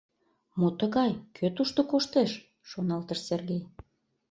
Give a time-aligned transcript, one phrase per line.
[0.59, 2.31] «Мо тыгай, кӧ тушто коштеш?—
[2.69, 3.63] шоналтыш Сергей.